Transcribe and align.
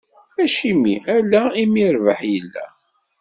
Acimi 0.43 0.93
ala 1.15 1.41
imi 1.61 1.83
rrbeḥ 1.95 2.19
illa? 2.37 2.65